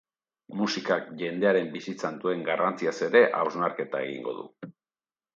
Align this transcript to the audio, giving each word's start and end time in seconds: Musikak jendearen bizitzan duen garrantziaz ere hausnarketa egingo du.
Musikak 0.59 1.09
jendearen 1.17 1.67
bizitzan 1.75 2.17
duen 2.23 2.41
garrantziaz 2.47 2.93
ere 3.09 3.21
hausnarketa 3.41 4.01
egingo 4.07 4.33
du. 4.39 4.71